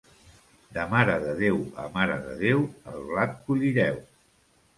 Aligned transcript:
De 0.77 0.85
Mare 0.93 1.17
de 1.23 1.35
Déu 1.41 1.59
a 1.83 1.85
Mare 1.99 2.15
de 2.25 2.33
Déu, 2.41 2.65
el 2.95 3.07
blat 3.11 3.39
collireu. 3.51 4.03